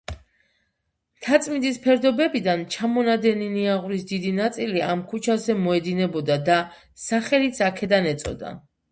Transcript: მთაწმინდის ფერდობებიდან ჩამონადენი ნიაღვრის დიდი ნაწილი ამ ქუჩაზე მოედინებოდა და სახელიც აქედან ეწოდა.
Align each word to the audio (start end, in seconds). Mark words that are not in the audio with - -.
მთაწმინდის 1.17 1.75
ფერდობებიდან 1.81 2.63
ჩამონადენი 2.75 3.49
ნიაღვრის 3.57 4.05
დიდი 4.11 4.31
ნაწილი 4.37 4.81
ამ 4.85 5.03
ქუჩაზე 5.11 5.55
მოედინებოდა 5.65 6.39
და 6.47 6.57
სახელიც 7.05 7.61
აქედან 7.67 8.09
ეწოდა. 8.13 8.55